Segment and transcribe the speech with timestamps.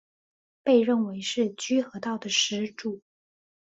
[0.63, 3.01] 被认为是居合道的始祖。